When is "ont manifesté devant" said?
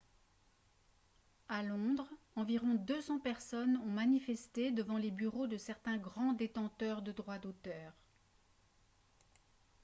3.85-4.97